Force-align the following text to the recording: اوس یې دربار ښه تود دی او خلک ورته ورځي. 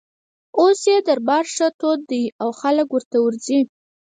اوس 0.59 0.79
یې 0.91 0.97
دربار 1.07 1.45
ښه 1.55 1.67
تود 1.79 1.99
دی 2.11 2.23
او 2.41 2.49
خلک 2.61 2.87
ورته 2.91 3.17
ورځي. 3.25 3.59